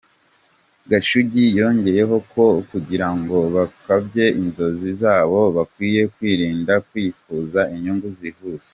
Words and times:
Gashugi 0.89 1.45
yongeyeho 1.59 2.15
ko 2.31 2.43
kugira 2.69 3.07
ngo 3.17 3.37
bakabye 3.55 4.25
inzozi 4.41 4.89
zabo 5.01 5.39
bakwiye 5.55 6.01
kwirinda 6.15 6.73
kwifuza 6.87 7.61
inyungu 7.75 8.07
zihuse. 8.17 8.69